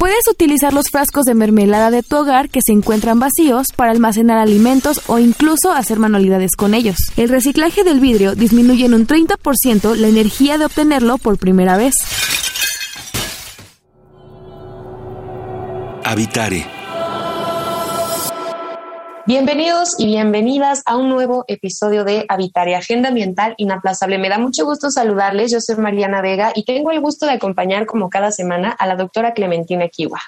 [0.00, 4.38] Puedes utilizar los frascos de mermelada de tu hogar que se encuentran vacíos para almacenar
[4.38, 6.96] alimentos o incluso hacer manualidades con ellos.
[7.18, 11.92] El reciclaje del vidrio disminuye en un 30% la energía de obtenerlo por primera vez.
[16.02, 16.79] Habitare
[19.26, 24.16] Bienvenidos y bienvenidas a un nuevo episodio de Habitar Agenda Ambiental Inaplazable.
[24.16, 25.52] Me da mucho gusto saludarles.
[25.52, 28.96] Yo soy Mariana Vega y tengo el gusto de acompañar como cada semana a la
[28.96, 30.20] doctora Clementina Kiwa.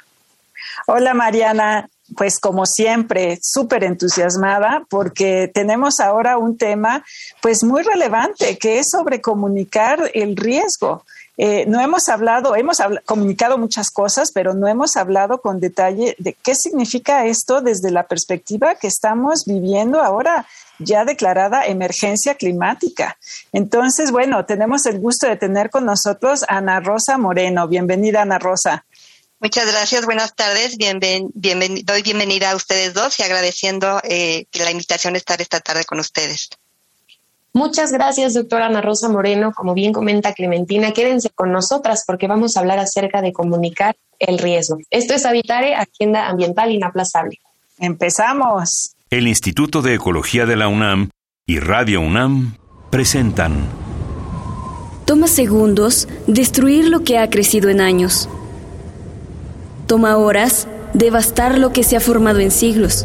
[0.87, 7.03] Hola Mariana, pues como siempre, súper entusiasmada porque tenemos ahora un tema
[7.41, 11.05] pues muy relevante que es sobre comunicar el riesgo.
[11.45, 16.35] Eh, no hemos hablado, hemos comunicado muchas cosas, pero no hemos hablado con detalle de
[16.35, 20.47] qué significa esto desde la perspectiva que estamos viviendo ahora
[20.79, 23.19] ya declarada emergencia climática.
[23.53, 27.67] Entonces, bueno, tenemos el gusto de tener con nosotros a Ana Rosa Moreno.
[27.67, 28.85] Bienvenida, Ana Rosa.
[29.41, 30.79] Muchas gracias, buenas tardes.
[30.79, 35.99] doy bienvenida a ustedes dos y agradeciendo eh, la invitación de estar esta tarde con
[35.99, 36.51] ustedes.
[37.55, 39.53] Muchas gracias, doctora Ana Rosa Moreno.
[39.55, 44.39] Como bien comenta Clementina, quédense con nosotras porque vamos a hablar acerca de comunicar el
[44.39, 44.79] riesgo.
[44.91, 47.39] Esto es Habitare, Agenda Ambiental Inaplazable.
[47.79, 48.95] Empezamos.
[49.11, 51.11] El Instituto de Ecología de la UNAM
[51.47, 52.57] y Radio UNAM
[52.91, 53.67] presentan.
[55.05, 58.31] Toma segundos destruir lo que ha crecido en años.
[59.87, 63.05] Toma horas devastar lo que se ha formado en siglos.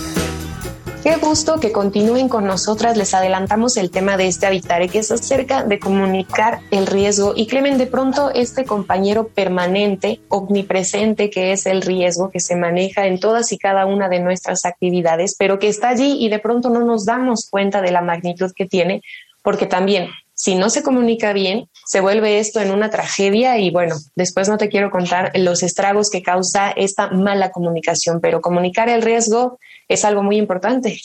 [1.03, 2.95] Qué gusto que continúen con nosotras.
[2.95, 7.33] Les adelantamos el tema de este Habitare, que es acerca de comunicar el riesgo.
[7.35, 13.07] Y Clemen, de pronto este compañero permanente, omnipresente, que es el riesgo que se maneja
[13.07, 16.69] en todas y cada una de nuestras actividades, pero que está allí y de pronto
[16.69, 19.01] no nos damos cuenta de la magnitud que tiene,
[19.41, 20.07] porque también
[20.41, 24.57] si no se comunica bien, se vuelve esto en una tragedia y bueno, después no
[24.57, 30.03] te quiero contar los estragos que causa esta mala comunicación, pero comunicar el riesgo es
[30.03, 30.99] algo muy importante.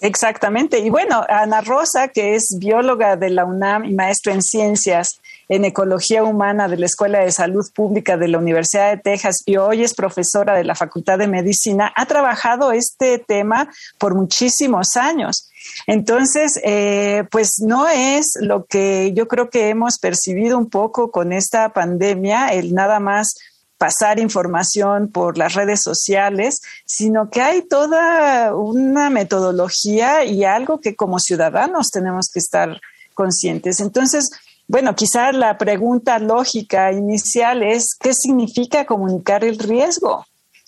[0.00, 0.78] Exactamente.
[0.78, 5.18] Y bueno, Ana Rosa, que es bióloga de la UNAM y maestra en ciencias
[5.48, 9.56] en ecología humana de la Escuela de Salud Pública de la Universidad de Texas y
[9.56, 15.50] hoy es profesora de la Facultad de Medicina, ha trabajado este tema por muchísimos años.
[15.86, 21.32] Entonces, eh, pues no es lo que yo creo que hemos percibido un poco con
[21.32, 23.34] esta pandemia, el nada más
[23.78, 30.96] pasar información por las redes sociales, sino que hay toda una metodología y algo que
[30.96, 32.80] como ciudadanos tenemos que estar
[33.14, 33.80] conscientes.
[33.80, 34.30] Entonces,
[34.68, 40.26] bueno, quizás la pregunta lógica inicial es, ¿qué significa comunicar el riesgo?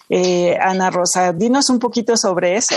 [0.08, 2.74] Eh, Ana Rosa, dinos un poquito sobre eso.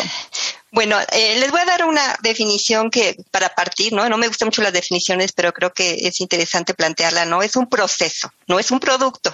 [0.72, 4.08] Bueno, eh, les voy a dar una definición que para partir, ¿no?
[4.10, 7.42] No me gustan mucho las definiciones, pero creo que es interesante plantearla, ¿no?
[7.42, 9.34] Es un proceso, no es un producto.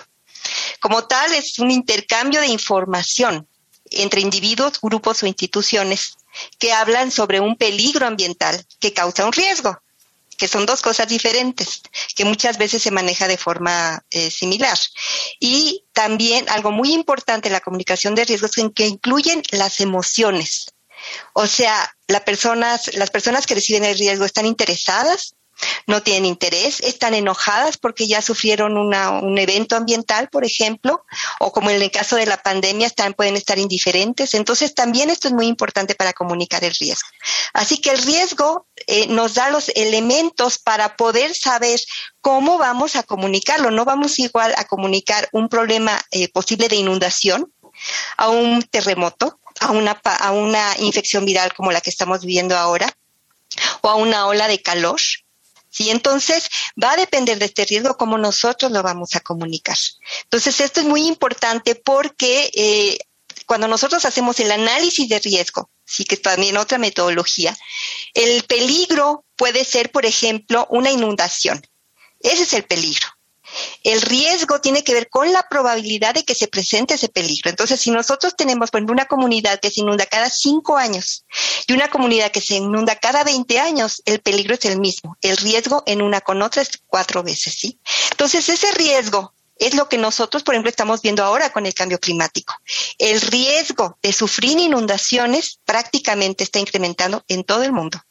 [0.79, 3.47] Como tal, es un intercambio de información
[3.89, 6.17] entre individuos, grupos o instituciones
[6.59, 9.81] que hablan sobre un peligro ambiental que causa un riesgo,
[10.39, 11.81] que son dos cosas diferentes,
[12.16, 14.77] que muchas veces se maneja de forma eh, similar.
[15.39, 20.73] Y también algo muy importante en la comunicación de riesgos es que incluyen las emociones
[21.33, 21.95] o sea,
[22.25, 25.35] personas, las personas que reciben el riesgo están interesadas,
[25.88, 31.03] no tienen interés, están enojadas porque ya sufrieron un evento ambiental, por ejemplo,
[31.40, 34.34] o como en el caso de la pandemia, pueden estar indiferentes.
[34.34, 37.08] Entonces, también esto es muy importante para comunicar el riesgo.
[37.53, 41.79] Así que el riesgo eh, nos da los elementos para poder saber
[42.22, 43.72] cómo vamos a comunicarlo.
[43.72, 47.52] No vamos igual a comunicar un problema eh, posible de inundación
[48.17, 52.90] a un terremoto, a una, a una infección viral como la que estamos viviendo ahora
[53.82, 55.00] o a una ola de calor.
[55.69, 55.89] ¿Sí?
[55.89, 56.49] Entonces,
[56.81, 59.77] va a depender de este riesgo cómo nosotros lo vamos a comunicar.
[60.23, 62.97] Entonces, esto es muy importante porque eh,
[63.45, 67.57] cuando nosotros hacemos el análisis de riesgo, sí que es también otra metodología,
[68.13, 71.61] el peligro puede ser, por ejemplo, una inundación.
[72.19, 73.07] Ese es el peligro.
[73.84, 77.50] El riesgo tiene que ver con la probabilidad de que se presente ese peligro.
[77.50, 81.26] Entonces, si nosotros tenemos, por ejemplo, una comunidad que se inunda cada cinco años
[81.67, 85.17] y una comunidad que se inunda cada 20 años, el peligro es el mismo.
[85.22, 87.79] El riesgo en una con otra es cuatro veces, ¿sí?
[88.11, 92.00] Entonces, ese riesgo es lo que nosotros, por ejemplo, estamos viendo ahora con el cambio
[92.00, 92.55] climático.
[92.97, 98.02] El riesgo de sufrir inundaciones prácticamente está incrementando en todo el mundo.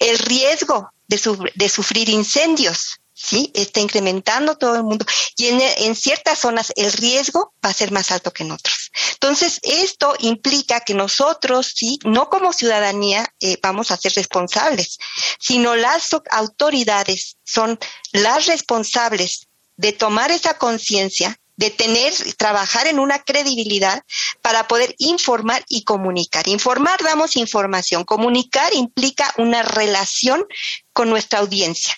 [0.00, 3.50] El riesgo de, sufrir incendios ¿sí?
[3.54, 8.10] Está incrementando todo el mundo y en, ciertas zonas el riesgo va a ser más
[8.10, 8.92] alto que en otros.
[9.14, 11.98] Entonces, esto implica que nosotros, ¿sí?
[12.04, 14.98] No como ciudadanía eh, vamos a ser responsables,
[15.38, 17.78] sino las autoridades son
[18.12, 24.02] las responsables de tomar esa conciencia, de tener, trabajar en una credibilidad
[24.42, 26.48] para poder informar y comunicar.
[26.48, 30.44] Informar damos información, comunicar implica una relación
[30.92, 31.96] con nuestra audiencia.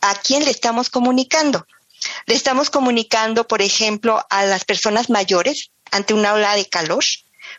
[0.00, 1.66] ¿A quién le estamos comunicando?
[2.26, 7.04] Le estamos comunicando, por ejemplo, a las personas mayores ante una ola de calor,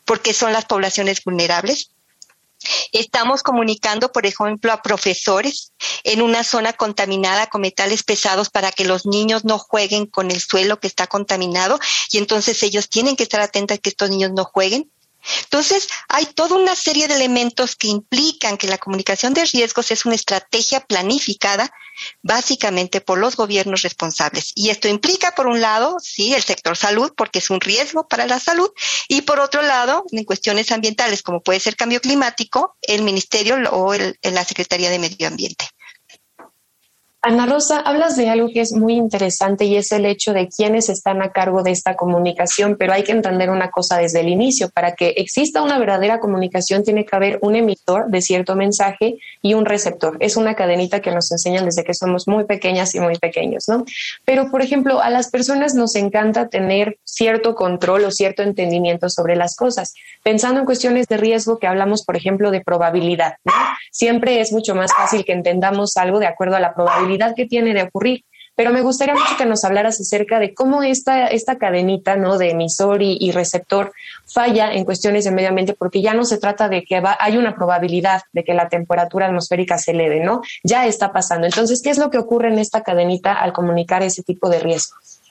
[0.05, 1.91] porque son las poblaciones vulnerables.
[2.91, 5.71] Estamos comunicando, por ejemplo, a profesores
[6.03, 10.41] en una zona contaminada con metales pesados para que los niños no jueguen con el
[10.41, 11.79] suelo que está contaminado
[12.11, 14.91] y entonces ellos tienen que estar atentos a que estos niños no jueguen.
[15.43, 20.05] Entonces, hay toda una serie de elementos que implican que la comunicación de riesgos es
[20.05, 21.71] una estrategia planificada
[22.21, 24.51] básicamente por los gobiernos responsables.
[24.55, 28.25] Y esto implica, por un lado, sí, el sector salud, porque es un riesgo para
[28.25, 28.71] la salud,
[29.07, 33.93] y por otro lado, en cuestiones ambientales, como puede ser cambio climático, el Ministerio o
[33.93, 35.65] la Secretaría de Medio Ambiente.
[37.21, 40.87] Ana Rosa, hablas de algo que es muy interesante y es el hecho de quiénes
[40.87, 44.69] están a cargo de esta comunicación, pero hay que entender una cosa desde el inicio.
[44.69, 49.53] Para que exista una verdadera comunicación tiene que haber un emisor de cierto mensaje y
[49.53, 50.15] un receptor.
[50.21, 53.83] Es una cadenita que nos enseñan desde que somos muy pequeñas y muy pequeños, ¿no?
[54.23, 59.35] Pero, por ejemplo, a las personas nos encanta tener cierto control o cierto entendimiento sobre
[59.35, 59.93] las cosas.
[60.23, 63.33] Pensando en cuestiones de riesgo que hablamos, por ejemplo, de probabilidad,
[63.91, 67.73] Siempre es mucho más fácil que entendamos algo de acuerdo a la probabilidad que tiene
[67.73, 68.25] de ocurrir.
[68.55, 72.37] Pero me gustaría mucho que nos hablaras acerca de cómo esta, esta cadenita ¿no?
[72.37, 73.93] de emisor y, receptor
[74.25, 77.37] falla en cuestiones de medio ambiente, porque ya no se trata de que va, hay
[77.37, 80.41] una probabilidad de que la temperatura atmosférica se eleve, ¿no?
[80.61, 81.47] Ya está pasando.
[81.47, 85.21] Entonces, ¿qué es lo que ocurre en esta cadenita al comunicar ese tipo de riesgos?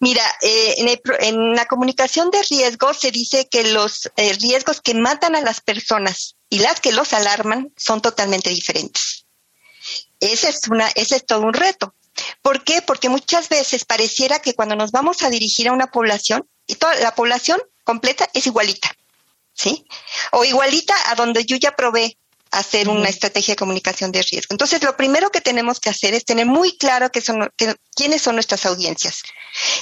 [0.00, 5.36] Mira, eh, en, la comunicación de riesgos se dice que los eh, riesgos que matan
[5.36, 9.21] a las personas y las que los alarman son totalmente diferentes.
[10.20, 11.94] Ese es, una, ese es todo un reto.
[12.42, 12.82] ¿Por qué?
[12.82, 16.94] Porque muchas veces pareciera que cuando nos vamos a dirigir a una población, y toda
[16.96, 18.94] la población completa es igualita,
[19.54, 19.84] ¿sí?
[20.32, 22.16] O igualita a donde yo ya probé
[22.52, 24.48] hacer una estrategia de comunicación de riesgo.
[24.50, 27.50] Entonces, lo primero que tenemos que hacer es tener muy claro que son,
[27.94, 29.22] quiénes son nuestras audiencias.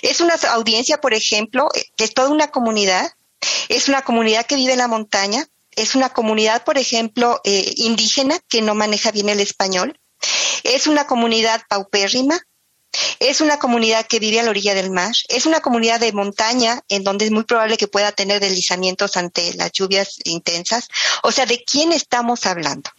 [0.03, 3.13] Es una audiencia, por ejemplo, que es toda una comunidad,
[3.69, 8.39] es una comunidad que vive en la montaña, es una comunidad, por ejemplo, eh, indígena
[8.49, 9.99] que no maneja bien el español,
[10.65, 12.41] es una comunidad paupérrima,
[13.21, 16.83] es una comunidad que vive a la orilla del mar, es una comunidad de montaña
[16.89, 20.89] en donde es muy probable que pueda tener deslizamientos ante las lluvias intensas.
[21.23, 22.91] O sea, ¿de quién estamos hablando?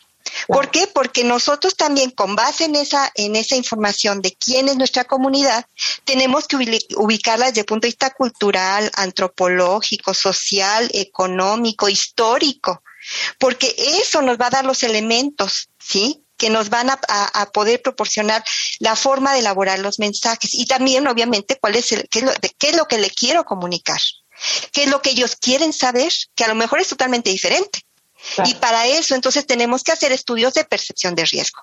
[0.48, 0.88] ¿Por qué?
[0.88, 5.66] Porque nosotros también, con base en esa, en esa información de quién es nuestra comunidad,
[6.06, 6.58] tenemos que
[6.96, 12.84] ubicarla desde el punto de vista cultural, antropológico, social, económico, histórico,
[13.40, 16.24] porque eso nos va a dar los elementos, ¿sí?
[16.42, 16.98] Que nos van a,
[17.54, 18.44] poder proporcionar
[18.80, 22.32] la forma de elaborar los mensajes y también, obviamente, cuál es el, qué es lo,
[22.58, 24.02] qué es lo que le quiero comunicar,
[24.72, 27.86] qué es lo que ellos quieren saber, que a lo mejor es totalmente diferente.
[28.44, 31.62] Y para eso, entonces, tenemos que hacer estudios de percepción de riesgo.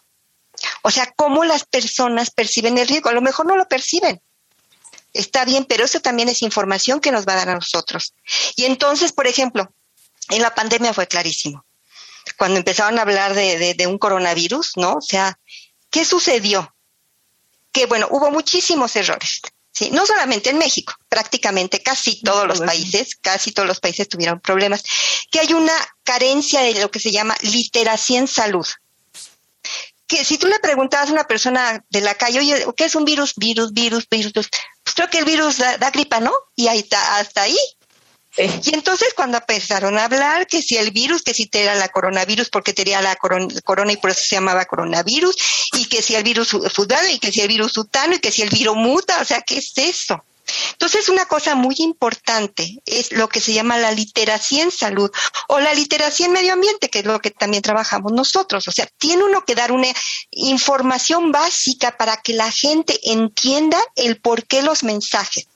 [0.82, 3.10] O sea, cómo las personas perciben el riesgo.
[3.10, 4.22] A lo mejor no lo perciben.
[5.12, 8.14] Está bien, pero eso también es información que nos va a dar a nosotros.
[8.54, 9.72] Y entonces, por ejemplo,
[10.28, 11.64] en la pandemia fue clarísimo
[12.36, 14.94] cuando empezaron a hablar de, de, un coronavirus, ¿no?
[14.94, 15.38] O sea,
[15.90, 16.74] ¿qué sucedió?
[17.72, 19.40] Que bueno, hubo muchísimos errores.
[19.72, 19.90] ¿sí?
[19.90, 24.82] No solamente en México, prácticamente casi todos los países, casi todos los países tuvieron problemas,
[25.30, 28.66] que hay una carencia de lo que se llama literacia en salud.
[30.06, 33.04] Que si tú le preguntabas a una persona de la calle, oye, ¿qué es un
[33.04, 33.34] virus?
[33.36, 34.32] Virus, virus, virus.
[34.32, 36.32] Pues creo que el virus da, da gripa, ¿no?
[36.56, 37.58] Y ahí está, hasta ahí.
[38.38, 41.88] Y entonces cuando empezaron a hablar que si el virus, que si te era la
[41.88, 45.36] coronavirus porque tenía la corona, y por eso se llamaba coronavirus,
[45.72, 48.42] y que si el virus fulano y que si el virus sutano y que si
[48.42, 50.24] el virus muta, o sea, ¿qué es eso?
[50.72, 55.10] Entonces, una cosa muy importante es lo que se llama la literacia en salud
[55.48, 58.66] o la literacia en medio ambiente, que es lo que también trabajamos nosotros.
[58.68, 59.88] O sea, tiene uno que dar una
[60.30, 65.48] información básica para que la gente entienda el por qué los mensajes.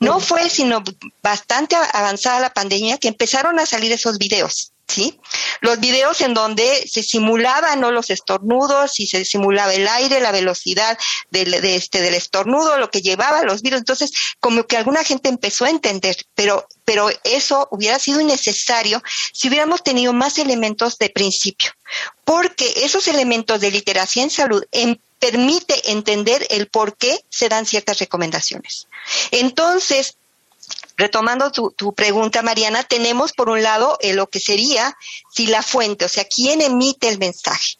[0.00, 0.82] No fue sino
[1.22, 4.72] bastante avanzada la pandemia que empezaron a salir esos videos.
[4.92, 5.18] ¿sí?
[5.60, 7.90] Los videos en donde se simulaban ¿no?
[7.90, 10.98] los estornudos y se simulaba el aire, la velocidad
[11.30, 13.80] del, de este, del estornudo, lo que llevaba los virus.
[13.80, 19.02] Entonces, como que alguna gente empezó a entender, pero, pero eso hubiera sido innecesario
[19.32, 21.72] si hubiéramos tenido más elementos de principio,
[22.24, 27.64] porque esos elementos de literacia en salud en, permite entender el por qué se dan
[27.64, 28.88] ciertas recomendaciones.
[29.30, 30.16] Entonces,
[30.96, 34.98] retomando tu, pregunta, Mariana, tenemos por un lado eh, lo que sería
[35.32, 37.78] si la fuente, o sea, quién emite el mensaje.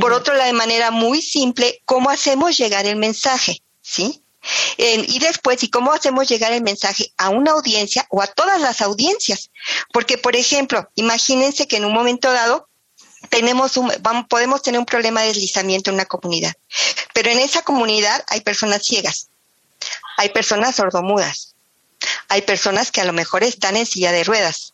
[0.00, 4.20] Por otro lado, de manera muy simple, cómo hacemos llegar el mensaje, ¿sí?
[4.76, 8.82] y después, ¿y cómo hacemos llegar el mensaje a una audiencia o a todas las
[8.82, 9.50] audiencias?
[9.92, 12.68] Porque, por ejemplo, imagínense que en un momento dado
[13.34, 16.52] tenemos un, vamos, podemos tener un problema de deslizamiento en una comunidad,
[17.12, 19.28] pero en esa comunidad hay personas ciegas,
[20.16, 21.56] hay personas sordomudas,
[22.28, 24.72] hay personas que a lo mejor están en silla de ruedas.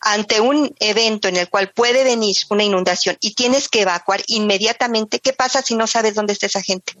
[0.00, 5.18] Ante un evento en el cual puede venir una inundación y tienes que evacuar inmediatamente,
[5.18, 6.92] ¿qué pasa si no sabes dónde está esa gente?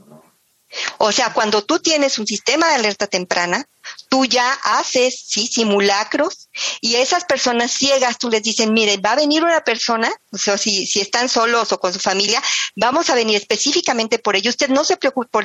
[0.98, 3.64] O sea, cuando tú tienes un sistema de alerta temprana,
[4.08, 6.48] tú ya haces, sí, simulacros
[6.80, 10.58] y esas personas ciegas, tú les dices, mire, va a venir una persona, o sea,
[10.58, 12.42] si, si están solos o con su familia,
[12.76, 14.50] vamos a venir específicamente por ello.
[14.50, 15.44] Usted no se preocupe por,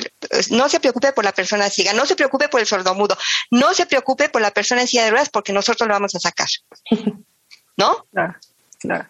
[0.50, 3.16] no se preocupe por la persona ciega, no se preocupe por el sordomudo,
[3.50, 6.20] no se preocupe por la persona en silla de ruedas porque nosotros lo vamos a
[6.20, 6.48] sacar.
[7.76, 8.06] ¿No?
[8.12, 8.34] Claro,
[8.78, 9.08] claro.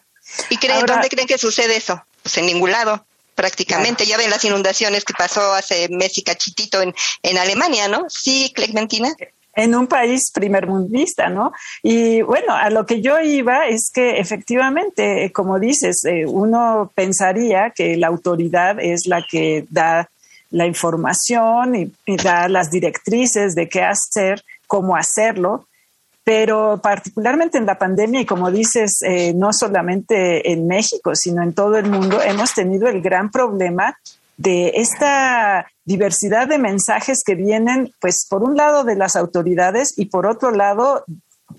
[0.49, 2.02] ¿Y creen, dónde creen que sucede eso?
[2.23, 4.06] Pues en ningún lado prácticamente.
[4.06, 8.06] Ya ven las inundaciones que pasó hace mes y cachitito en, en Alemania, ¿no?
[8.08, 9.14] Sí, Clementina.
[9.56, 11.52] En un país primermundista, ¿no?
[11.82, 17.70] Y bueno, a lo que yo iba es que efectivamente, como dices, eh, uno pensaría
[17.70, 20.10] que la autoridad es la que da
[20.50, 25.66] la información y da las directrices de qué hacer, cómo hacerlo,
[26.25, 31.52] pero particularmente en la pandemia y como dices, eh, no solamente en México, sino en
[31.52, 33.99] todo el mundo, hemos tenido el gran problema
[34.37, 40.07] de esta diversidad de mensajes que vienen, pues, por un lado de las autoridades y
[40.07, 41.04] por otro lado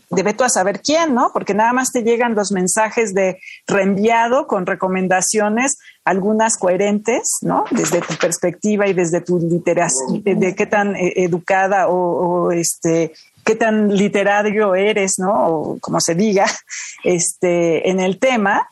[0.10, 1.32] de veto a saber quién, ¿no?
[1.34, 7.66] Porque nada más te llegan los mensajes de reenviado con recomendaciones, algunas coherentes, ¿no?
[7.72, 13.14] Desde tu perspectiva y desde tu literación, de, qué tan eh, educada o, este
[13.46, 15.48] qué tan literario eres, ¿no?
[15.48, 16.48] O como se diga,
[17.04, 18.70] este, en el tema,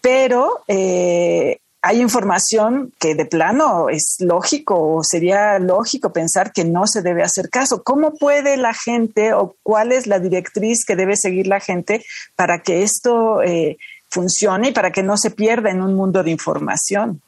[0.00, 6.86] pero eh, hay información que de plano es lógico o sería lógico pensar que no
[6.86, 7.82] se debe hacer caso.
[7.82, 12.60] ¿Cómo puede la gente o cuál es la directriz que debe seguir la gente para
[12.62, 13.78] que esto eh,
[14.10, 17.22] funcione y para que no se pierda en un mundo de información?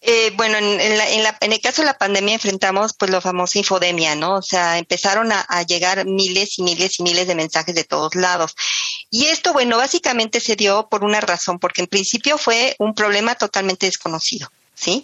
[0.00, 4.36] Eh, bueno, en, el caso de la pandemia enfrentamos pues lo famoso infodemia, ¿no?
[4.36, 8.54] O sea, empezaron a, llegar miles y miles y miles de mensajes de todos lados.
[9.10, 13.34] Y esto, bueno, básicamente se dio por una razón, porque en principio fue un problema
[13.34, 15.02] totalmente desconocido, ¿sí?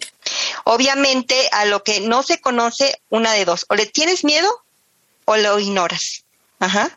[0.63, 4.49] Obviamente a lo que no se conoce, una de dos, o le tienes miedo
[5.25, 6.23] o lo ignoras.
[6.59, 6.95] Ajá.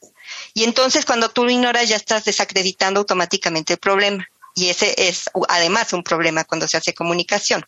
[0.55, 4.29] Y entonces cuando tú lo ignoras ya estás desacreditando automáticamente el problema
[4.59, 7.65] y ese es además un problema cuando se hace comunicación.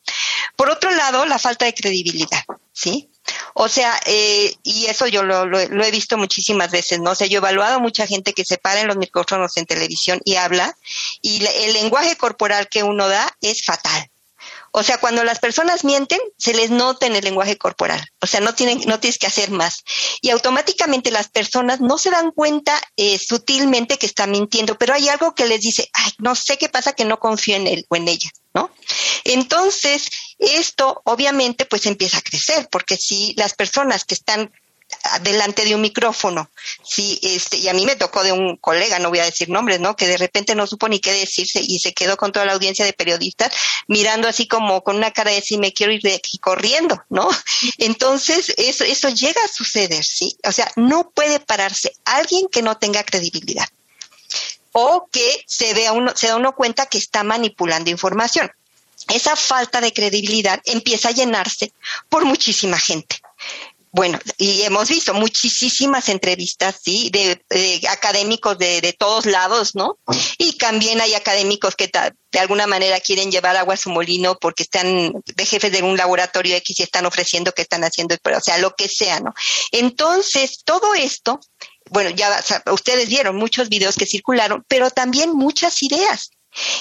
[0.57, 3.11] Por otro lado, la falta de credibilidad, ¿sí?
[3.55, 7.13] O sea, eh, y eso yo lo, he visto muchísimas veces, ¿no?
[7.13, 9.67] O sea, yo he evaluado a mucha gente que se para en los micrófonos en
[9.67, 10.77] televisión y habla,
[11.23, 14.10] y el lenguaje corporal que uno da es fatal.
[14.73, 18.07] O sea, cuando las personas mienten, se les nota en el lenguaje corporal.
[18.21, 19.83] O sea, no tienen, no tienes que hacer más.
[20.21, 25.09] Y automáticamente las personas no se dan cuenta eh, sutilmente que están mintiendo, pero hay
[25.09, 27.97] algo que les dice, ay, no sé qué pasa que no confío en él o
[27.97, 28.71] en ella, ¿no?
[29.25, 30.09] Entonces,
[30.39, 34.53] esto obviamente pues empieza a crecer, porque si las personas que están
[35.23, 36.51] delante de un micrófono.
[36.83, 39.81] Sí, este, y a mí me tocó de un colega, no voy a decir nombres,
[39.81, 39.97] ¿no?
[39.97, 42.85] Que de repente no supo ni qué decirse y se quedó con toda la audiencia
[42.85, 43.53] de periodistas
[43.87, 47.29] mirando así como con una cara de si me quiero ir de aquí corriendo, ¿no?
[47.79, 50.37] Entonces, eso, eso llega a suceder, ¿sí?
[50.45, 53.69] O sea, no puede pararse alguien que no tenga credibilidad
[54.73, 58.51] o que se vea uno, se da uno cuenta que está manipulando información.
[59.09, 61.73] Esa falta de credibilidad empieza a llenarse
[62.09, 63.21] por muchísima gente
[63.93, 67.43] bueno, y hemos visto muchísimas entrevistas, sí, de,
[67.89, 69.99] académicos de, de, todos lados, ¿no?
[70.39, 71.91] Y también hay académicos que
[72.31, 75.97] de alguna manera quieren llevar agua a su molino porque están de jefes de un
[75.97, 79.35] laboratorio X y están ofreciendo que están haciendo, o sea, lo que sea, ¿no?
[79.73, 81.41] Entonces, todo esto,
[81.91, 86.31] bueno, ya ustedes vieron muchos videos que circularon, pero también muchas ideas.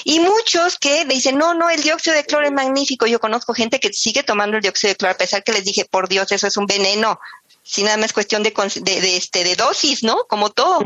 [0.04, 3.06] Y muchos que dicen, no, no, el dióxido de cloro es magnífico.
[3.06, 5.84] Yo conozco gente que sigue tomando el dióxido de cloro a pesar que les dije,
[5.84, 7.18] por Dios, eso es un veneno
[7.62, 10.24] si nada más cuestión de, de, este, de dosis, ¿no?
[10.28, 10.80] Como todo,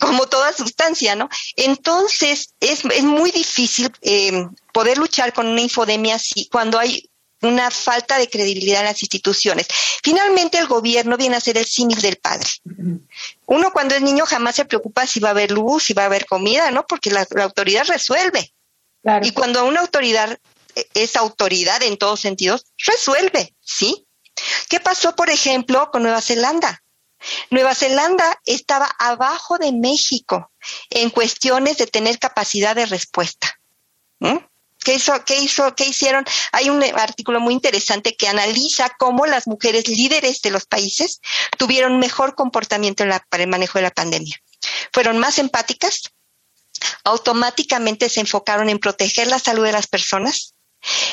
[0.00, 1.28] como toda sustancia, ¿no?
[1.54, 7.08] Entonces, es, es muy difícil eh, poder luchar con una infodemia así cuando hay
[7.42, 9.66] una falta de credibilidad en las instituciones.
[10.02, 12.48] Finalmente, el gobierno viene a ser el símil del padre.
[13.46, 16.06] Uno cuando es niño jamás se preocupa si va a haber luz, si va a
[16.06, 16.86] haber comida, ¿no?
[16.86, 18.52] Porque la, autoridad resuelve.
[19.22, 20.36] Y cuando una autoridad
[20.74, 24.06] eh, es autoridad en todos sentidos, resuelve, ¿sí?
[24.68, 26.82] ¿Qué pasó, por ejemplo, con Nueva Zelanda?
[27.50, 30.50] Nueva Zelanda estaba abajo de México
[30.90, 33.58] en cuestiones de tener capacidad de respuesta.
[34.86, 36.24] ¿Qué, hizo, qué, hizo, ¿Qué hicieron?
[36.52, 41.20] Hay un artículo muy interesante que analiza cómo las mujeres líderes de los países
[41.58, 44.40] tuvieron mejor comportamiento para el manejo de la pandemia.
[44.92, 46.12] Fueron más empáticas,
[47.02, 50.54] automáticamente se enfocaron en proteger la salud de las personas,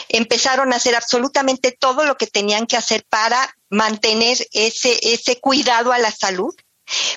[0.07, 5.97] empezaron a hacer absolutamente todo lo que tenían que hacer para mantener ese cuidado a
[5.97, 6.53] la salud.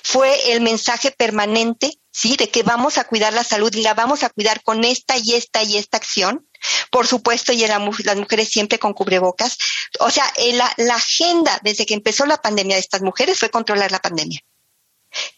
[0.03, 2.35] Fue el mensaje permanente, ¿sí?
[2.37, 5.35] De que vamos a cuidar la salud y la vamos a cuidar con esta y
[5.35, 6.49] esta y esta acción.
[6.91, 9.59] Por supuesto, y las mujeres siempre con cubrebocas.
[10.01, 13.93] O sea, eh, la, agenda desde que empezó la pandemia de estas mujeres fue controlar
[13.93, 14.41] la pandemia.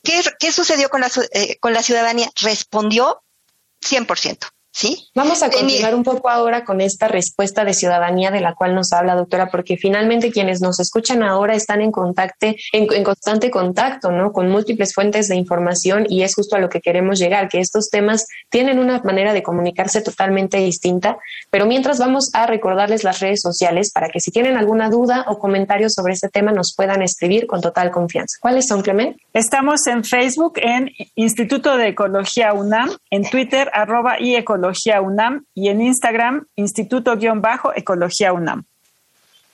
[0.04, 2.30] ¿Qué, qué sucedió con la, eh, con la ciudadanía?
[2.40, 3.22] Respondió
[3.84, 4.48] 100%.
[4.78, 5.08] ¿Sí?
[5.12, 8.92] Vamos a continuar un poco ahora con esta respuesta de ciudadanía de la cual nos
[8.92, 14.32] habla, doctora, porque finalmente quienes nos escuchan ahora están en contacto, en, constante contacto, ¿no?
[14.32, 17.90] Con múltiples fuentes de información y es justo a lo que queremos llegar, que estos
[17.90, 21.18] temas tienen una manera de comunicarse totalmente distinta,
[21.50, 25.40] pero mientras vamos a recordarles las redes sociales para que si tienen alguna duda o
[25.40, 28.38] comentario sobre este tema nos puedan escribir con total confianza.
[28.40, 29.16] ¿Cuáles son, Clement?
[29.32, 35.44] Estamos en Facebook en Instituto de Ecología UNAM, en Twitter arroba y Ecología Ecología UNAM
[35.54, 38.64] y en Instagram Instituto-Ecología UNAM.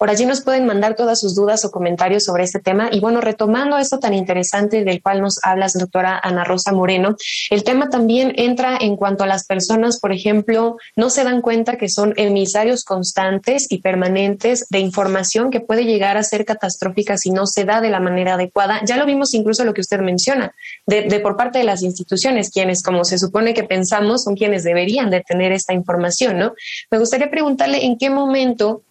[0.05, 2.91] Por allí nos pueden mandar todas sus dudas o comentarios sobre este tema.
[2.93, 7.17] Y bueno, retomando esto tan interesante del cual nos hablas, doctora Ana Rosa Moreno,
[7.49, 11.79] el tema también entra en cuanto a las personas, por ejemplo, no se dan cuenta
[11.79, 17.31] que son emisarios constantes y permanentes de información que puede llegar a ser catastrófica si
[17.31, 18.83] no se da de la manera adecuada.
[18.85, 20.55] Ya lo vimos incluso lo que usted menciona,
[20.87, 24.65] de, de por parte de las instituciones, quienes, como se supone que pensamos, son quienes
[24.65, 26.53] deberían de tener esta información, ¿no?
[26.91, 28.83] Me gustaría preguntarle en qué momento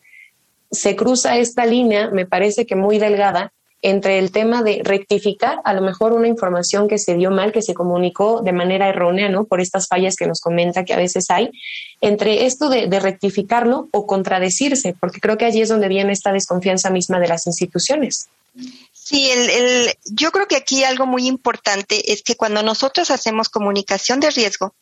[0.74, 5.74] se cruza esta línea, me parece que muy delgada, entre el tema de rectificar a
[5.74, 9.44] lo mejor una información que se dio mal, que se comunicó de manera errónea, ¿no?
[9.44, 11.52] Por estas fallas que nos comenta que a veces hay,
[12.00, 16.90] entre esto de, rectificarlo o contradecirse, porque creo que allí es donde viene esta desconfianza
[16.90, 18.30] misma de las instituciones.
[18.94, 24.22] Sí, el, yo creo que aquí algo muy importante es que cuando nosotros hacemos comunicación
[24.22, 24.74] de riesgo,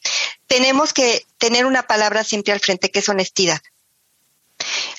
[0.46, 3.62] tenemos que tener una palabra siempre al frente, que es honestidad.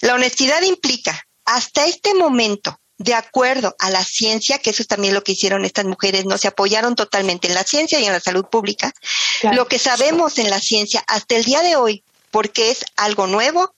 [0.01, 5.15] La honestidad implica, hasta este momento, de acuerdo a la ciencia, que eso es también
[5.15, 8.21] lo que hicieron estas mujeres, no se apoyaron totalmente en la ciencia y en la
[8.21, 8.93] salud pública,
[9.53, 13.75] lo que sabemos en la ciencia hasta el día de hoy, porque es algo nuevo,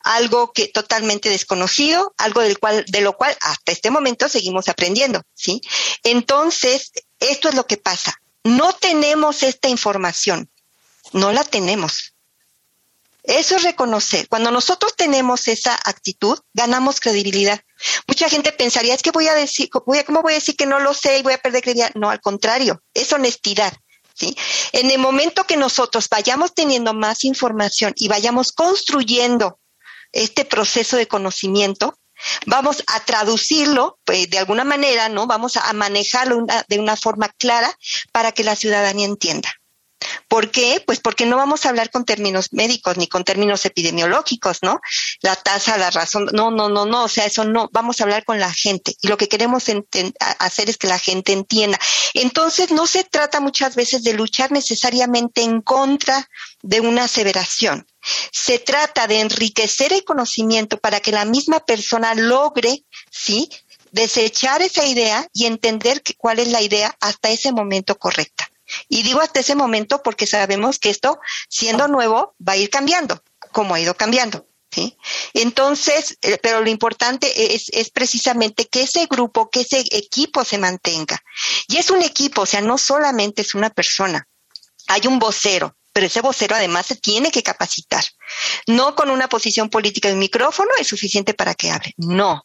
[0.00, 5.22] algo que totalmente desconocido, algo del cual, de lo cual hasta este momento seguimos aprendiendo,
[5.34, 5.60] ¿sí?
[6.02, 8.18] Entonces, esto es lo que pasa.
[8.44, 10.50] No tenemos esta información,
[11.12, 12.13] no la tenemos.
[13.24, 14.28] Eso es reconocer.
[14.28, 17.58] Cuando nosotros tenemos esa actitud, ganamos credibilidad.
[18.06, 20.66] Mucha gente pensaría, es que voy a decir, voy a, ¿cómo voy a decir que
[20.66, 21.94] no lo sé y voy a perder credibilidad?
[21.94, 23.72] No, al contrario, es honestidad.
[24.14, 24.36] ¿sí?
[24.72, 29.58] En el momento que nosotros vayamos teniendo más información y vayamos construyendo
[30.12, 31.98] este proceso de conocimiento,
[32.44, 35.26] vamos a traducirlo pues, de alguna manera, ¿no?
[35.26, 37.74] Vamos a manejarlo de una forma clara
[38.12, 39.50] para que la ciudadanía entienda.
[40.28, 40.82] ¿Por qué?
[40.84, 44.80] Pues porque no vamos a hablar con términos médicos ni con términos epidemiológicos, ¿no?
[45.20, 48.24] La tasa, la razón, no, no, no, no, o sea, eso no, vamos a hablar
[48.24, 49.64] con la gente y lo que queremos
[50.38, 51.78] hacer es que la gente entienda.
[52.14, 56.28] Entonces, no se trata muchas veces de luchar necesariamente en contra
[56.62, 57.86] de una aseveración.
[58.32, 63.48] Se trata de enriquecer el conocimiento para que la misma persona logre, ¿sí?
[63.94, 68.50] desechar esa idea y entender cuál es la idea hasta ese momento correcta.
[68.88, 73.22] Y digo hasta ese momento porque sabemos que esto, siendo nuevo, va a ir cambiando,
[73.52, 74.46] como ha ido cambiando.
[74.70, 74.96] ¿sí?
[75.32, 80.58] Entonces, eh, pero lo importante es, es precisamente que ese grupo, que ese equipo se
[80.58, 81.18] mantenga.
[81.68, 84.26] Y es un equipo, o sea, no solamente es una persona,
[84.88, 88.04] hay un vocero, pero ese vocero además se tiene que capacitar.
[88.66, 91.94] No con una posición política de micrófono es suficiente para que hable.
[91.96, 92.44] No,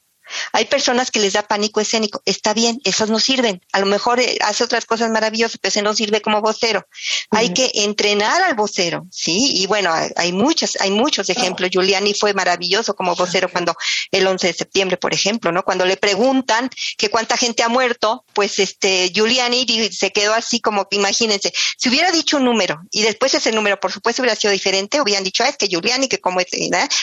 [0.52, 2.22] hay personas que les da pánico escénico.
[2.26, 3.62] Está bien, esas no sirven.
[3.72, 6.88] A lo mejor eh, hace otras cosas maravillosas, pero ese no sirve como vocero.
[7.32, 9.62] Hay que entrenar al vocero, ¿sí?
[9.62, 11.70] Y bueno, hay, muchas, hay muchos ejemplos.
[11.72, 13.76] Giuliani fue maravilloso como vocero cuando
[14.12, 15.64] el 11 de septiembre, por ejemplo, ¿no?
[15.64, 20.88] Cuando le preguntan que cuánta gente ha muerto, pues este Giuliani se quedó así como,
[20.92, 25.02] imagínense, si hubiera dicho un número y después ese número, por supuesto, hubiera sido diferente,
[25.02, 26.40] hubieran dicho, ah, es que Giuliani, que como,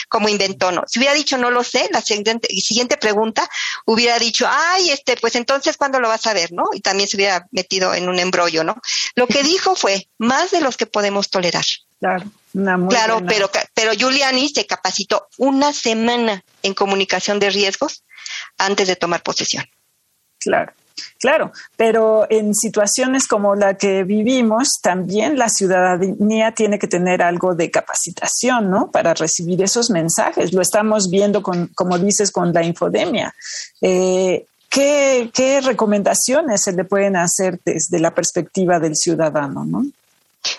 [0.09, 0.83] como inventó, ¿no?
[0.87, 3.49] Si hubiera dicho, no lo sé, la siguiente, siguiente pregunta pregunta,
[3.85, 6.51] hubiera dicho, ay, este, pues entonces, ¿cuándo lo vas a ver?
[6.53, 6.65] ¿No?
[6.73, 8.79] Y también se hubiera metido en un embrollo, ¿no?
[9.15, 11.65] Lo que dijo fue, más de los que podemos tolerar.
[11.99, 12.25] Claro,
[12.89, 18.03] claro pero, pero Giuliani se capacitó una semana en comunicación de riesgos
[18.59, 19.65] antes de tomar posesión.
[20.39, 20.73] Claro.
[21.19, 27.55] Claro, pero en situaciones como la que vivimos, también la ciudadanía tiene que tener algo
[27.55, 28.91] de capacitación, ¿no?
[28.91, 30.53] Para recibir esos mensajes.
[30.53, 33.33] Lo estamos viendo con, como dices, con la infodemia.
[33.81, 39.85] Eh, ¿qué, ¿Qué recomendaciones se le pueden hacer desde la perspectiva del ciudadano, no?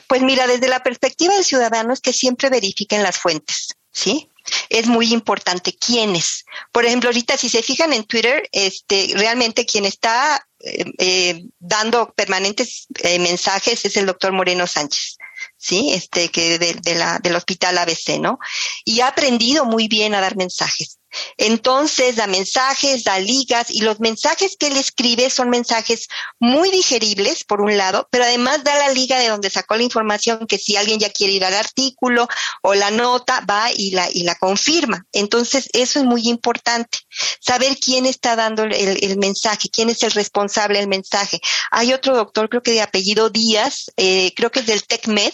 [0.07, 4.29] Pues mira, desde la perspectiva del ciudadano es que siempre verifiquen las fuentes, ¿sí?
[4.69, 6.45] es muy importante quiénes.
[6.73, 12.13] Por ejemplo, ahorita si se fijan en Twitter, este, realmente quien está eh, eh, dando
[12.15, 15.19] permanentes eh, mensajes es el doctor Moreno Sánchez.
[15.57, 15.93] ¿Sí?
[15.93, 18.39] Este, que del hospital ABC, ¿no?
[18.85, 20.99] Y ha aprendido muy bien a dar mensajes.
[21.37, 27.45] Entonces da mensajes, da ligas y los mensajes que él escribe son mensajes muy digeribles,
[27.45, 30.77] por un lado, pero además da la liga de donde sacó la información que si
[30.77, 32.29] alguien ya quiere ir al artículo
[32.63, 35.07] o la nota, va y la, y la confirma.
[35.13, 36.99] Entonces eso es muy importante,
[37.41, 41.41] saber quién está dando el, el mensaje, quién es el responsable del mensaje.
[41.71, 45.28] Hay otro doctor, creo que de apellido Díaz, eh, creo que es del TECMED,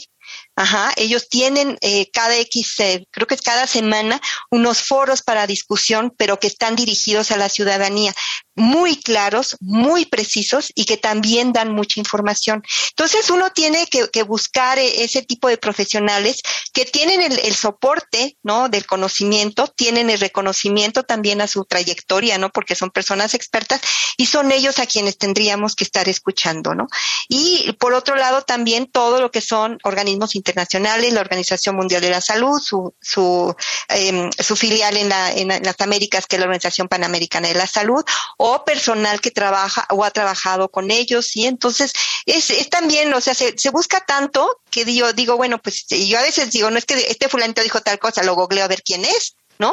[0.56, 5.48] Ajá, ellos tienen eh, cada X, eh, creo que es cada semana, unos foros para
[5.48, 8.14] discusión, pero que están dirigidos a la ciudadanía
[8.56, 12.62] muy claros, muy precisos y que también dan mucha información.
[12.90, 16.40] Entonces uno tiene que, buscar eh, ese tipo de profesionales
[16.72, 18.68] que tienen el, soporte, ¿no?
[18.68, 22.50] Del conocimiento, tienen el reconocimiento también a su trayectoria, ¿no?
[22.50, 23.80] Porque son personas expertas
[24.16, 26.86] y son ellos a quienes tendríamos que estar escuchando, ¿no?
[27.28, 32.10] Y por otro lado también todo lo que son organismos internacionales, la Organización Mundial de
[32.10, 33.54] la Salud, su, su,
[33.88, 37.66] em, su filial en, la, en las Américas, que es la Organización Panamericana de la
[37.66, 38.04] Salud,
[38.36, 41.92] o personal que trabaja o ha trabajado con ellos, y entonces
[42.26, 46.18] es, es también, o sea, se, se busca tanto que digo, digo, bueno, pues yo
[46.18, 48.82] a veces digo, no es que este fulanito dijo tal cosa, lo googleo a ver
[48.82, 49.72] quién es, ¿no?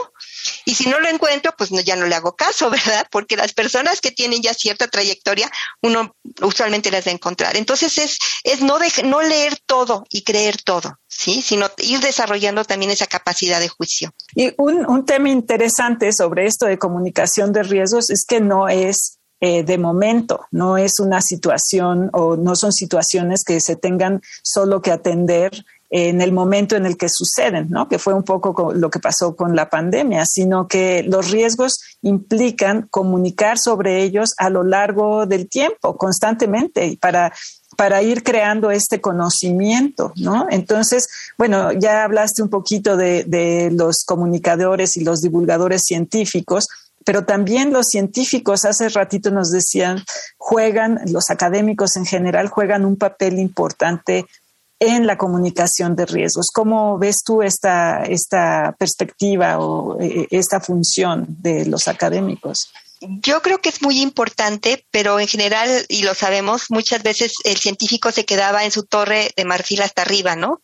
[0.66, 3.08] Y si no lo encuentro, pues ya no le hago caso, ¿verdad?
[3.12, 5.50] Porque las personas que tienen ya cierta trayectoria,
[5.82, 7.56] uno usualmente las va a encontrar.
[7.58, 11.42] Entonces es, es no, de, no leer todo y creer todo, ¿sí?
[11.42, 14.14] Sino ir desarrollando también esa capacidad de juicio.
[14.36, 19.20] Y un, un tema interesante sobre esto de comunicación de riesgos es que no es
[19.44, 24.84] eh, de momento, no es una situación o no son situaciones que se tengan solo
[24.84, 27.90] que atender en el momento en el que suceden, ¿no?
[27.90, 32.88] que fue un poco lo que pasó con la pandemia, sino que los riesgos implican
[32.90, 37.34] comunicar sobre ellos a lo largo del tiempo, constantemente, para
[37.78, 40.46] para ir creando este conocimiento, ¿no?
[40.50, 46.68] Entonces, bueno, ya hablaste un poquito de, de los comunicadores y los divulgadores científicos,
[47.06, 50.04] pero también los científicos, hace ratito nos decían,
[50.38, 54.28] juegan, los académicos en general juegan un papel importante
[54.82, 56.50] en la comunicación de riesgos.
[56.52, 62.72] ¿Cómo ves tú esta, esta perspectiva o eh, esta función de los académicos?
[63.00, 67.58] Yo creo que es muy importante, pero en general, y lo sabemos, muchas veces el
[67.58, 70.62] científico se quedaba en su torre de marfil hasta arriba, ¿no?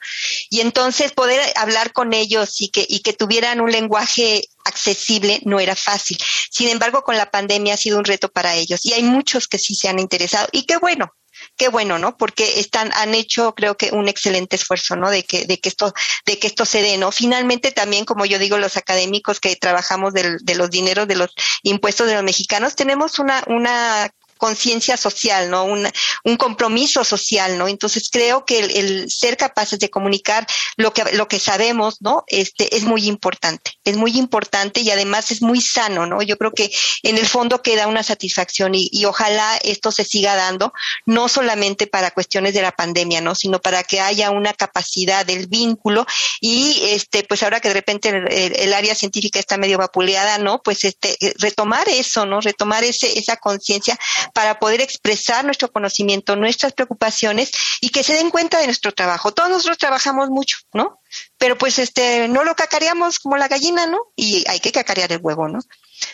[0.50, 5.60] Y entonces poder hablar con ellos y que, y que tuvieran un lenguaje accesible no
[5.60, 6.18] era fácil.
[6.52, 9.60] Sin embargo, con la pandemia ha sido un reto para ellos y hay muchos que
[9.60, 11.14] sí se han interesado y qué bueno,
[11.58, 12.16] qué bueno, ¿no?
[12.18, 15.10] Porque están, han hecho, creo que, un excelente esfuerzo, ¿no?
[15.10, 15.94] De que, de que esto,
[16.26, 17.12] de que esto se dé, ¿no?
[17.12, 21.34] Finalmente también, como yo digo, los académicos que trabajamos del, de los dineros de los
[21.64, 25.66] impuestos de los mexicanos, tenemos una, una conciencia social, ¿no?
[25.66, 25.88] Un,
[26.24, 27.68] un, compromiso social, ¿no?
[27.68, 32.24] Entonces creo que el, ser capaces de comunicar lo que, lo que sabemos, ¿no?
[32.28, 36.22] Este, es muy importante, es muy importante y además es muy sano, ¿no?
[36.22, 36.72] Yo creo que
[37.04, 40.74] en el fondo queda una satisfacción y, ojalá esto se siga dando,
[41.06, 43.36] no solamente para cuestiones de la pandemia, ¿no?
[43.36, 46.06] Sino para que haya una capacidad del vínculo
[46.42, 50.62] y, este, pues ahora que de repente el, el área científica está medio vapuleada, ¿no?
[50.62, 52.42] Pues este, retomar eso, ¿no?
[52.42, 53.98] Retomar ese, esa conciencia
[54.34, 59.32] para poder expresar nuestro conocimiento, nuestras preocupaciones y que se den cuenta de nuestro trabajo.
[59.32, 61.00] Todos nosotros trabajamos mucho, ¿no?
[61.38, 64.00] Pero pues este, no lo cacareamos como la gallina, ¿no?
[64.16, 65.60] Y hay que cacarear el huevo, ¿no?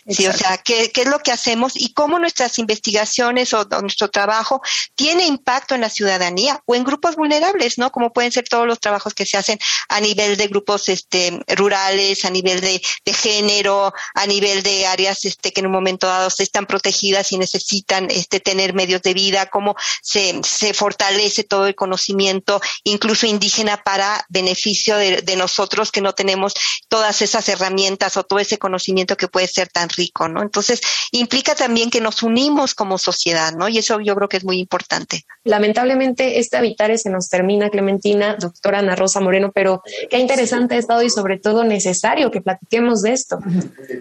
[0.07, 4.09] Sí, o sea, ¿qué, ¿qué, es lo que hacemos y cómo nuestras investigaciones o, nuestro
[4.09, 4.61] trabajo
[4.95, 7.91] tiene impacto en la ciudadanía o en grupos vulnerables, ¿no?
[7.91, 12.25] Como pueden ser todos los trabajos que se hacen a nivel de grupos este, rurales,
[12.25, 16.29] a nivel de, de género, a nivel de áreas este, que en un momento dado
[16.37, 21.75] están protegidas y necesitan este, tener medios de vida, cómo se, se fortalece todo el
[21.75, 26.53] conocimiento, incluso indígena, para beneficio de, de nosotros que no tenemos
[26.87, 30.41] todas esas herramientas o todo ese conocimiento que puede ser tan rico, ¿no?
[30.41, 30.81] Entonces,
[31.11, 33.67] implica también que nos unimos como sociedad, ¿no?
[33.67, 35.25] Y eso yo creo que es muy importante.
[35.43, 40.77] Lamentablemente, este Habitare se nos termina, Clementina, doctora Ana Rosa Moreno, pero qué interesante ha
[40.77, 43.39] estado y sobre todo necesario que platiquemos de esto.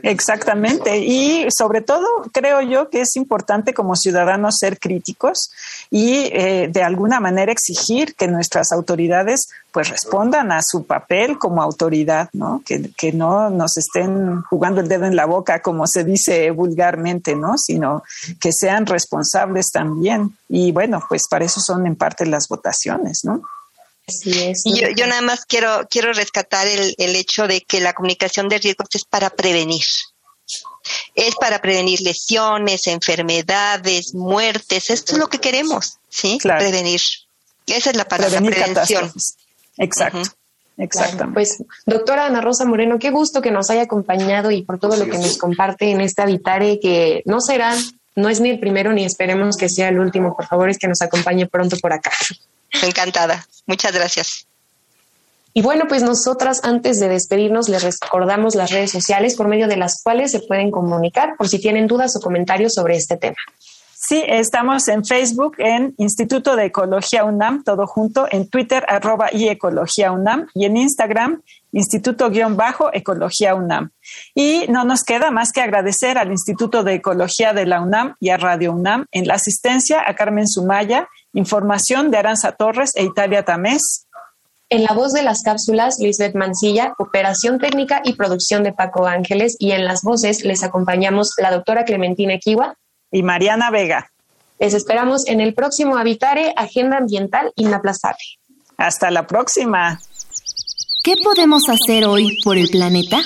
[0.02, 0.98] Exactamente.
[0.98, 5.50] Y sobre todo, creo yo que es importante como ciudadanos ser críticos
[5.90, 11.62] y eh, de alguna manera exigir que nuestras autoridades pues respondan a su papel como
[11.62, 12.62] autoridad, ¿no?
[12.64, 17.34] Que, que no nos estén jugando el dedo en la boca, como se dice vulgarmente,
[17.34, 17.56] ¿no?
[17.56, 18.02] Sino
[18.38, 20.36] que sean responsables también.
[20.48, 23.42] Y bueno, pues para eso son en parte las votaciones, ¿no?
[24.06, 24.62] Así es.
[24.66, 28.48] Y yo, yo, nada más quiero, quiero rescatar el, el hecho de que la comunicación
[28.48, 29.84] de riesgos es para prevenir.
[31.14, 34.90] Es para prevenir lesiones, enfermedades, muertes.
[34.90, 36.38] Esto es lo que queremos, ¿sí?
[36.38, 36.60] Claro.
[36.60, 37.00] Prevenir.
[37.66, 39.02] Esa es la palabra, prevenir prevención.
[39.02, 39.36] Catástrofes.
[39.82, 40.18] Exacto.
[40.18, 40.34] Uh -huh.
[40.78, 41.16] Exacto.
[41.16, 44.96] Claro, pues, doctora Ana Rosa Moreno, qué gusto que nos haya acompañado y por todo
[44.96, 47.74] lo que nos comparte en este Habitare, que no será,
[48.16, 50.34] no es ni el primero ni esperemos que sea el último.
[50.34, 52.10] Por favor, es que nos acompañe pronto por acá.
[52.82, 53.46] Encantada.
[53.66, 54.46] Muchas gracias.
[55.54, 59.76] Y bueno, pues nosotras antes de despedirnos les recordamos las redes sociales por medio de
[59.76, 63.36] las cuales se pueden comunicar por si tienen dudas o comentarios sobre este tema.
[64.04, 69.48] Sí, estamos en Facebook, en Instituto de Ecología UNAM, todo junto, en Twitter, arroba y
[69.48, 73.92] Ecología UNAM, y en Instagram, Instituto-Ecología UNAM.
[74.34, 78.30] Y no nos queda más que agradecer al Instituto de Ecología de la UNAM y
[78.30, 83.44] a Radio UNAM en la asistencia a Carmen Sumaya, información de Aranza Torres e Italia
[83.44, 84.08] Tamés.
[84.68, 89.54] En la voz de las cápsulas, Lisbeth Mancilla, operación técnica y producción de Paco Ángeles,
[89.60, 92.76] y en las voces les acompañamos la doctora Clementina Equiwa
[93.12, 94.10] y Mariana Vega.
[94.58, 98.24] Les esperamos en el próximo Habitare Agenda Ambiental Inaplazable.
[98.76, 100.00] Hasta la próxima.
[101.04, 103.20] ¿Qué podemos hacer hoy por el planeta?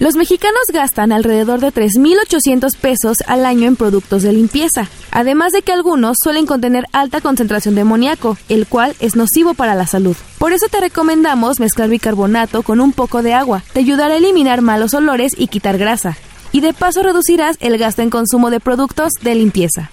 [0.00, 5.62] Los mexicanos gastan alrededor de 3.800 pesos al año en productos de limpieza, además de
[5.62, 10.16] que algunos suelen contener alta concentración de amoníaco, el cual es nocivo para la salud.
[10.38, 14.62] Por eso te recomendamos mezclar bicarbonato con un poco de agua, te ayudará a eliminar
[14.62, 16.16] malos olores y quitar grasa,
[16.50, 19.92] y de paso reducirás el gasto en consumo de productos de limpieza.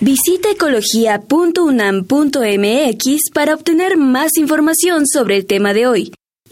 [0.00, 6.12] Visita ecología.unam.mx para obtener más información sobre el tema de hoy.